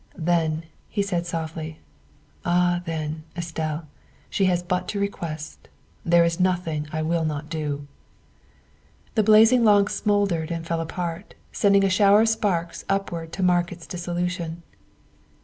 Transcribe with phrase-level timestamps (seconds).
[0.33, 1.77] "Then," he said softly,"
[2.43, 3.85] ah, then, Estelle,
[4.31, 5.67] she has but to request.
[6.03, 7.85] There is nothing I will not do.
[9.13, 13.71] ''The blazing log smouldered and fell apart, sending a shower of sparks upward to mark
[13.71, 14.63] its dissolution.